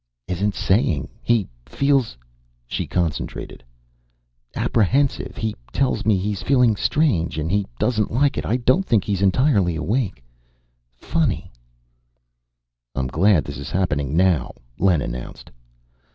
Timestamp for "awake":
9.75-10.23